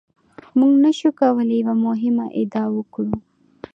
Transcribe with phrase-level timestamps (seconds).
[0.59, 3.13] موږ نشو کولای یوه مهمه ادعا وکړو.